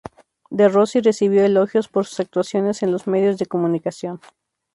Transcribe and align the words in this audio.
De 0.49 0.67
Rossi 0.67 0.99
recibió 0.99 1.45
elogios 1.45 1.87
por 1.87 2.07
sus 2.07 2.19
actuaciones 2.21 2.81
en 2.81 2.91
los 2.91 3.05
medios 3.05 3.37
de 3.37 3.45
comunicación. 3.45 4.19